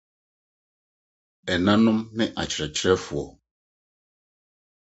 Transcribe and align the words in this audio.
Ɛnanom 1.53 1.99
ne 2.17 2.25
Akyerɛkyerɛfo 2.41 3.21